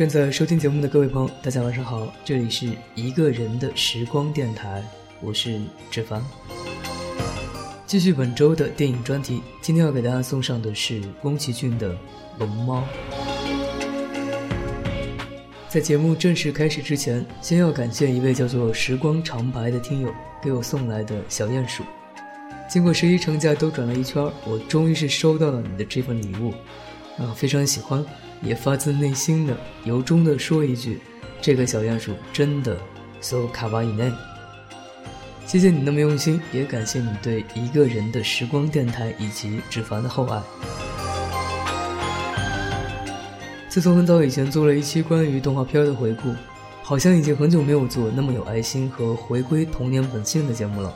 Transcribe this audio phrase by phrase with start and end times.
[0.00, 4.82] 正在收听节目的各位朋友，大家晚上好，这里是一个人的时光电台，
[5.20, 6.24] 我是志凡。
[7.86, 11.92] 继续本周的电影专题，今天要给大家送上的是宫崎骏的
[12.38, 12.82] 《龙猫》。
[15.68, 20.10] 在节目正式开始之前，先要感谢一位叫做“时光长白”的听友
[20.42, 21.84] 给我送来的小鼹鼠。
[22.70, 26.54] 经过十一长假兜转了一圈，我终于是收到了你的这份礼物，
[27.22, 28.02] 啊，非常喜欢。
[28.42, 31.00] 也发自内心的由衷的说一句，
[31.40, 32.76] 这个小鼹鼠真的
[33.20, 34.10] so 卡哇伊内。
[35.46, 40.40] 谢谢你那么用心，也感谢你对一个人的时光电台以及纸凡的厚爱。
[43.68, 46.34] 自从很早以前做了一期关于动画片的回顾，
[46.82, 50.94] 好像已经很久没有做那么有爱心和回归童年本性的节目了。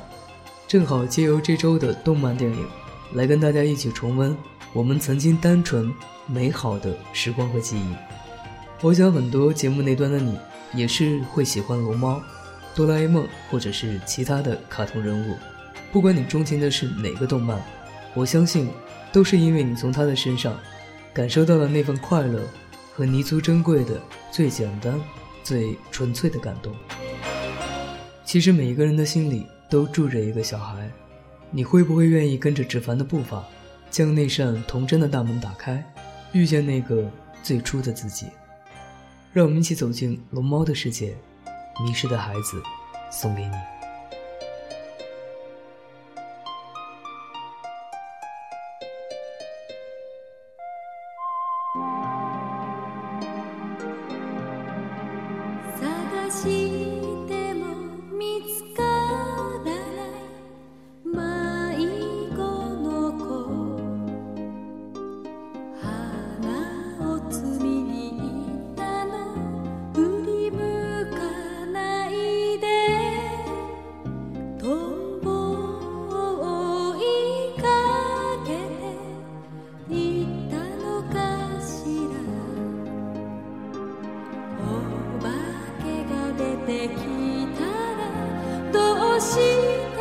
[0.66, 2.66] 正好借由这周的动漫电影，
[3.12, 4.37] 来跟大家一起重温
[4.75, 5.91] 我们曾经单纯。
[6.27, 7.95] 美好的时光和记忆，
[8.81, 10.39] 我想很多节目那端的你
[10.73, 12.19] 也是会喜欢龙猫、
[12.75, 15.37] 哆啦 A 梦或者是其他的卡通人物。
[15.93, 17.62] 不管你钟情的是哪个动漫，
[18.15, 18.71] 我相信
[19.12, 20.59] 都是因为你从他的身上
[21.12, 22.41] 感受到了那份快乐
[22.95, 24.01] 和弥足珍贵的
[24.33, 24.99] 最简单、
[25.43, 26.75] 最纯粹的感动。
[28.25, 30.91] 其实每一个人的心里都住着一个小孩，
[31.51, 33.45] 你会不会愿意跟着芷凡的步伐，
[33.94, 35.81] 将那扇童真的大门打开？
[36.32, 37.09] 遇见那个
[37.44, 38.27] 最初的自己，
[39.32, 41.15] 让我们一起走进龙猫的世界。
[41.81, 42.60] 迷失的孩子，
[43.09, 43.50] 送给你。
[89.20, 89.94] 《心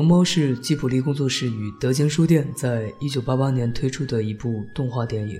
[0.00, 5.38] 龙猫》是吉卜力工作室与德间书店在一九八八年推出的一部动画电影，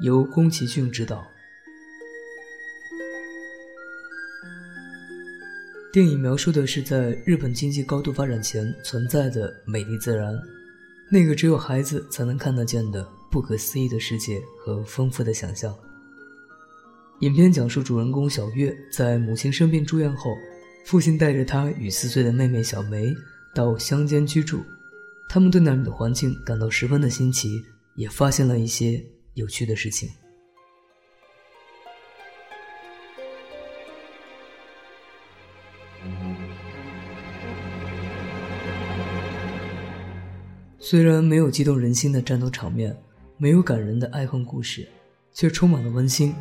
[0.00, 1.24] 由宫崎骏执导。
[5.92, 10.36] 电影描述的是在日本经济高度发展前存在的美丽自然，
[11.08, 15.72] 那个只有孩子才能看得见的不可思议的世界和丰富的想象。
[17.20, 20.34] 影片讲述主人公小月在母亲生病住院后，
[20.84, 23.14] 父亲带着她与四岁的妹妹小梅。
[23.54, 24.64] 到乡间居住，
[25.28, 27.62] 他们对那里的环境感到十分的新奇，
[27.94, 29.02] 也发现了一些
[29.34, 30.08] 有趣的事情。
[40.78, 42.94] 虽然没有激动人心的战斗场面，
[43.38, 44.86] 没有感人的爱恨故事，
[45.32, 46.32] 却充满了温馨。《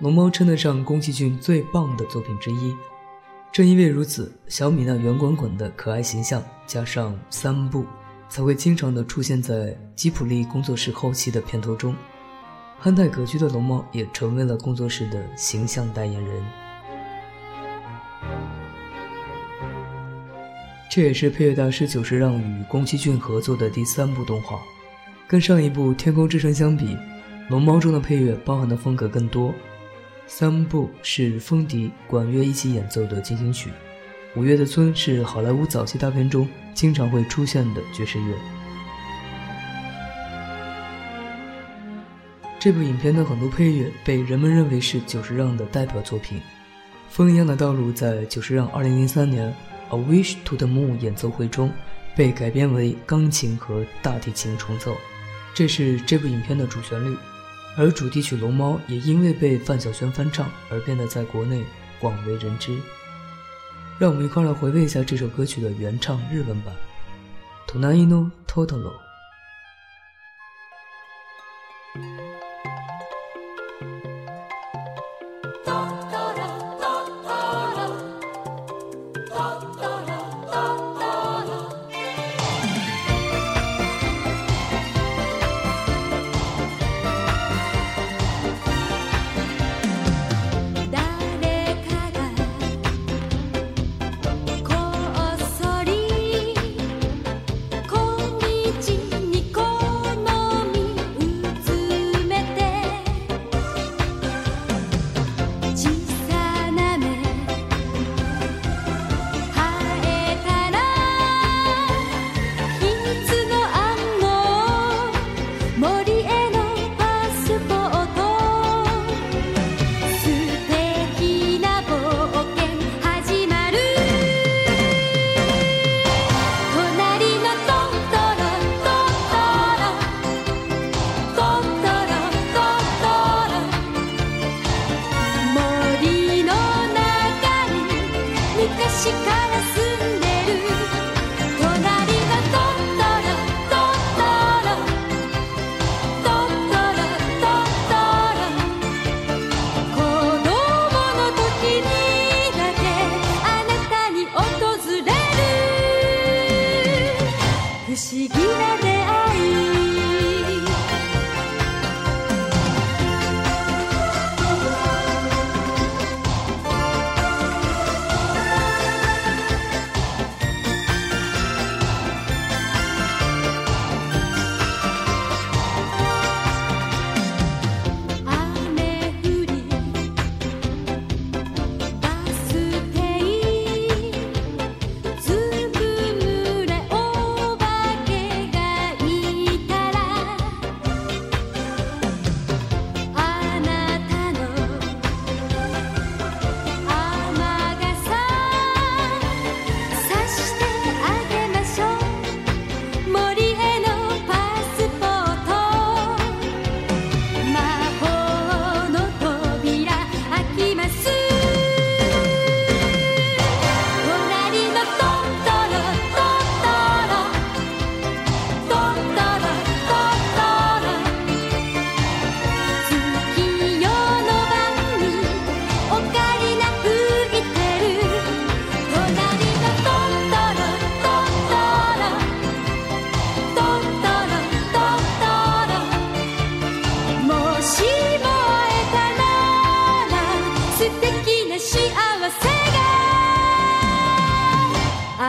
[0.00, 2.74] 龙猫》称得上宫崎骏最棒的作品之一。
[3.52, 7.84] 正因为如此，小米那圆滚滚的可爱形象，加上三部，
[8.26, 11.94] 才会经常的出现在吉普力工作室后期的片头中。
[12.78, 16.42] 憨态可掬的龙猫也成为了工作室的形象代言人。
[20.90, 24.62] 这也是配乐大师久石让与宫崎骏合作的第三部动画，
[25.28, 26.96] 跟上一部《天空之城》相比，
[27.50, 29.52] 龙猫中的配乐包含的风格更多。
[30.34, 33.68] 三部是风笛、管乐一起演奏的进行曲，
[34.34, 38.34] 《五月的村》是好莱坞早期大片中经常会出现的爵士乐。
[42.58, 46.38] 这部影片的很多配乐被人们认为是久石让的代表作品，
[47.10, 49.54] 《风一样的道路》在久石让2003年
[49.94, 51.70] 《A Wish to the Moon》演奏会中
[52.16, 54.96] 被改编为钢琴和大提琴重奏，
[55.52, 57.14] 这是这部影片的主旋律。
[57.76, 61.64] 而主题曲《龙猫》也因为被范晓萱翻唱而变得在国内
[62.00, 62.76] 广为人知。
[63.98, 66.74] 让我们一块来回味一下这首歌曲的原唱日文版
[67.70, 68.90] 《Tonai no Totoro》。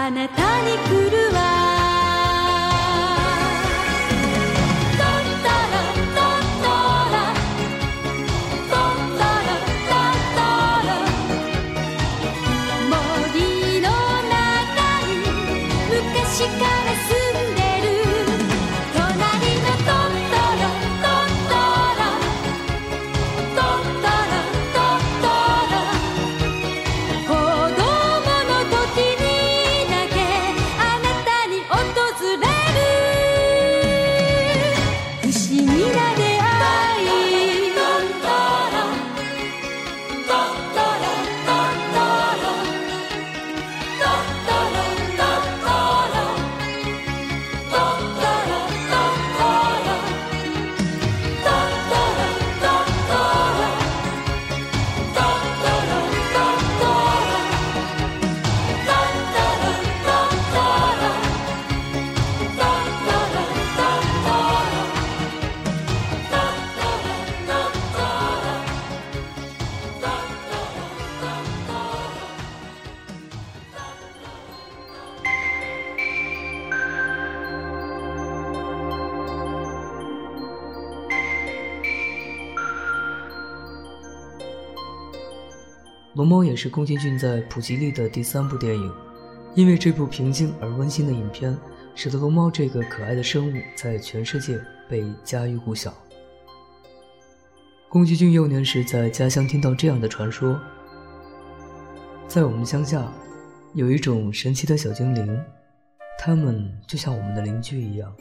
[0.03, 0.42] あなた
[86.33, 88.91] 猫》也是宫崎骏在普吉利的第三部电影。
[89.53, 91.55] 因为这部平静而温馨的影片，
[91.93, 94.59] 使得龙猫这个可爱的生物在全世界
[94.89, 95.93] 被家喻户晓。
[97.87, 100.59] 宫崎骏幼年时在家乡听到这样的传说：
[102.27, 103.13] 在我们乡下，
[103.75, 105.39] 有一种神奇的小精灵，
[106.17, 108.11] 他们就像我们的邻居一样，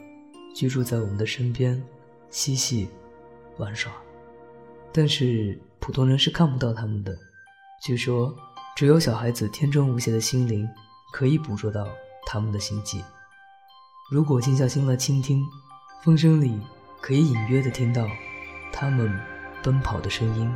[0.55, 1.83] 居住在我们的身边，
[2.29, 2.91] 嬉戏、
[3.57, 3.91] 玩耍。
[4.93, 7.17] 但是普通人是看不到他们的。
[7.85, 8.33] 据说，
[8.77, 10.69] 只有小孩子天真无邪的心灵。
[11.13, 11.87] 可以捕捉到
[12.25, 13.05] 他们的心迹。
[14.11, 15.47] 如果静下心来倾听，
[16.03, 16.59] 风声里
[17.03, 18.09] 可以隐约的听到
[18.73, 19.15] 他们
[19.63, 20.51] 奔跑的声音。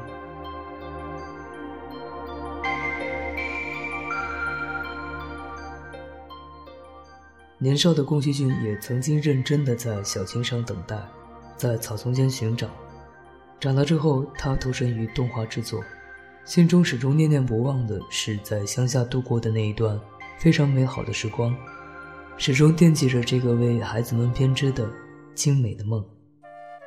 [7.58, 10.96] 年少的宫崎骏也曾经认真的在小径上等待，
[11.54, 12.66] 在草丛间寻找。
[13.60, 15.84] 长大之后，他投身于动画制作，
[16.46, 20.00] 心中始终念念不忘的是在乡下度过的那一段。
[20.38, 21.56] 非常美好的时光，
[22.36, 24.86] 始终惦记着这个为孩子们编织的
[25.34, 26.04] 精美的梦。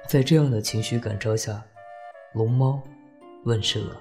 [0.07, 1.61] 在这样的情绪感召下，
[2.35, 2.79] 龙猫
[3.45, 3.99] 问世了。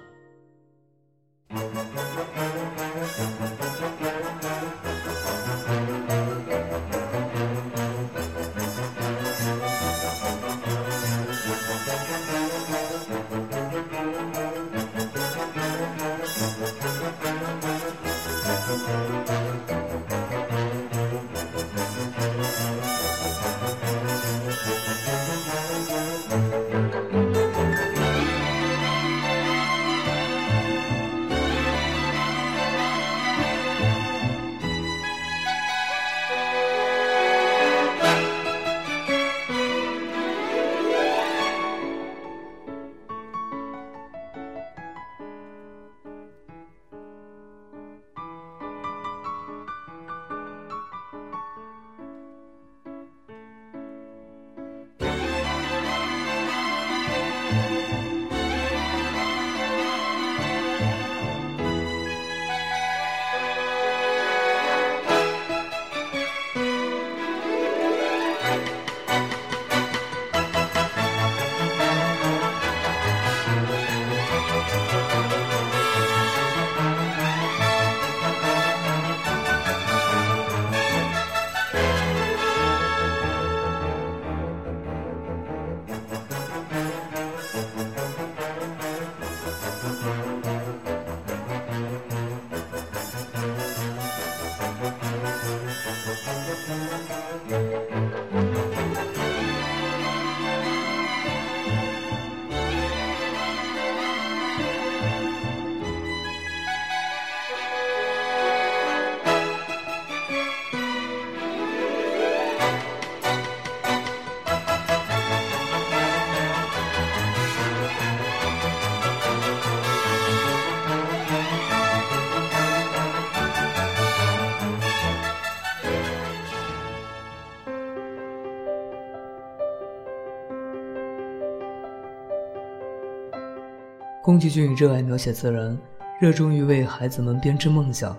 [134.29, 135.75] 宫崎骏热爱描写自然，
[136.21, 138.15] 热衷于为孩子们编织梦想。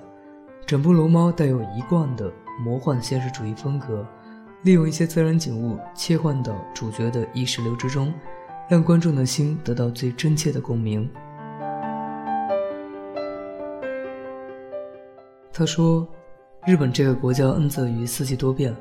[0.66, 4.04] 整部《龙猫》带有一贯的魔幻现实主义风格，
[4.64, 8.12] 利用一些自然景物切换到主角的意识流之中，
[8.68, 11.08] 让观众的心得到最真切的共鸣。
[15.52, 16.04] 他说
[16.66, 18.74] ：“日本这个国家恩泽于四季多变，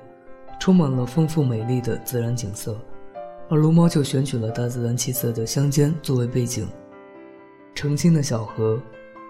[0.59, 2.75] 充满了丰富美丽的自然景色，
[3.49, 6.67] 而《龙猫》就选取了大自然气色的乡间作为背景。”
[7.79, 8.77] 澄清的小河、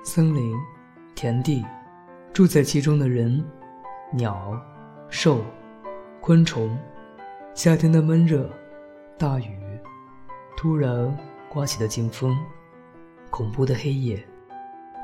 [0.04, 0.56] 森林、
[1.14, 1.64] 田地，
[2.34, 3.46] 住在其中的人、
[4.12, 4.60] 鸟、
[5.08, 5.46] 兽、
[6.20, 6.76] 昆虫，
[7.54, 8.50] 夏天的闷热、
[9.20, 9.56] 大雨、
[10.58, 11.16] 突然
[11.48, 12.36] 刮起的劲风、
[13.30, 14.20] 恐怖的黑夜，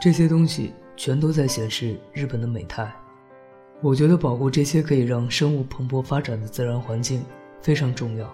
[0.02, 2.92] 这些东西全都在显示日本的美态。
[3.80, 7.24] 我觉得保护这些可以让生物蓬勃发展的自然环境
[7.62, 8.28] 非常重要。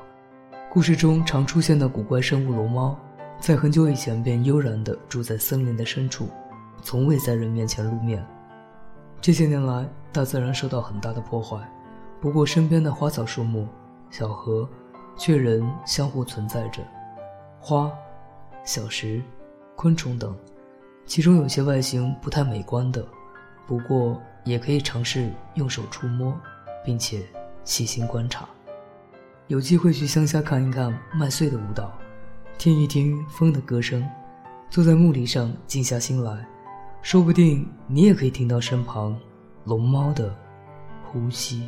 [0.69, 2.97] 故事中常出现的古怪生物龙猫。
[3.41, 6.29] 在很久以前便悠然地住在森林的深处，
[6.83, 8.23] 从未在人面前露面。
[9.19, 11.57] 这些年来，大自然受到很大的破坏，
[12.21, 13.67] 不过身边的花草树木、
[14.11, 14.69] 小河，
[15.17, 16.83] 却仍相互存在着。
[17.59, 17.91] 花、
[18.63, 19.23] 小石、
[19.75, 20.37] 昆虫等，
[21.07, 23.03] 其中有些外形不太美观的，
[23.65, 26.31] 不过也可以尝试用手触摸，
[26.85, 27.25] 并且
[27.63, 28.47] 细心观察。
[29.47, 31.91] 有机会去乡下看一看麦穗的舞蹈。
[32.61, 34.07] 听一听风的歌声，
[34.69, 36.45] 坐在木犁上静下心来，
[37.01, 39.19] 说不定你也可以听到身旁
[39.65, 40.31] 龙猫的
[41.03, 41.67] 呼吸。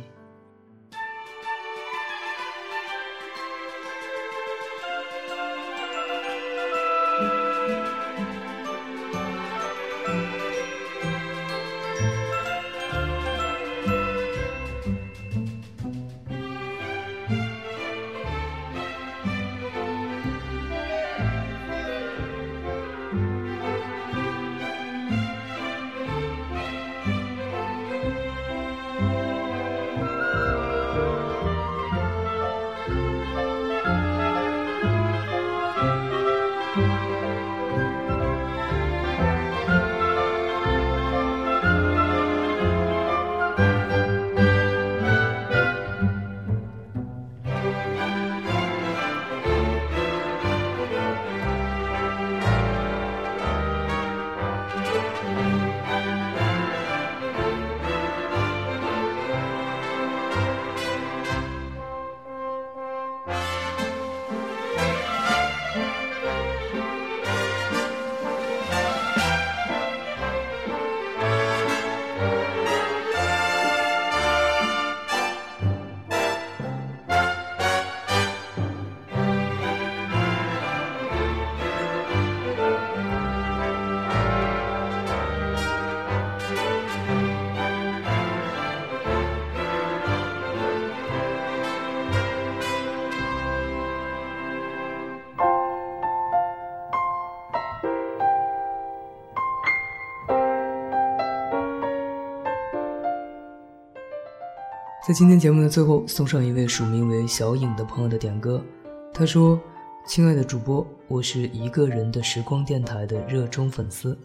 [105.06, 108.64] 在今天节目的最后，送上一位署名为小影的朋友的点歌。
[109.12, 109.60] 他说
[110.08, 114.16] ：“亲爱的主播，我是一个人的时光电台的热衷粉丝，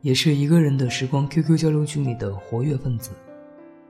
[0.00, 3.10] 也是一个人的时光 QQ 交流群里的活跃分子。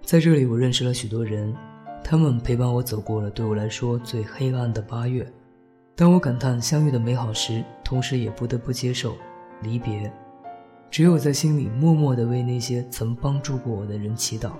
[0.05, 1.55] 在这里，我认识了许多人，
[2.03, 5.25] 他们陪伴我走过了对我来说最黑暗的八月。
[5.95, 9.15] 当我感叹相遇的美好时，同时也不得不接受
[9.61, 10.13] 离别。
[10.91, 14.51] 只有在心里默默地为那些曾帮助过我的人祈祷。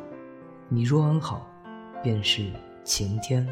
[0.69, 1.45] 你若安好。”
[2.03, 2.51] 便是
[2.85, 3.47] 晴天，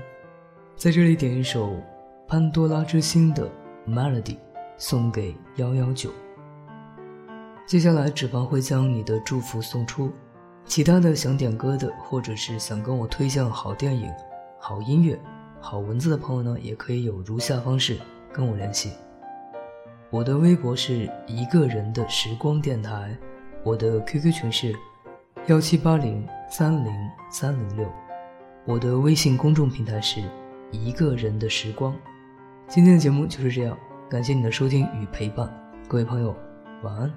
[0.77, 1.69] 在这里点一首
[2.27, 3.49] 《潘多拉之心》的
[3.87, 4.37] melody，
[4.77, 6.11] 送给幺幺九。
[7.67, 10.11] 接下来，纸房会将你的祝福送出。
[10.67, 14.11] 其他的想点歌的，或者是想跟我推荐好电影、
[14.59, 15.19] 好音乐、
[15.61, 17.99] 好文字的朋友呢，也可以有如下方式
[18.33, 18.93] 跟我联系。
[20.11, 23.17] 我的微博是一个人的时光电台，
[23.63, 24.75] 我的 QQ 群是
[25.47, 26.93] 幺七八零三零
[27.31, 27.89] 三零六。
[28.71, 30.23] 我的微信公众平台是
[30.71, 31.93] 一个人的时光。
[32.69, 33.77] 今天的节目就是这样，
[34.09, 35.53] 感谢你的收听与陪伴，
[35.89, 36.33] 各位朋友，
[36.85, 37.13] 晚安。